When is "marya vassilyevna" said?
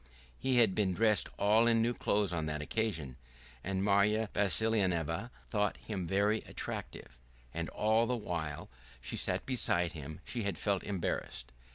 3.83-5.29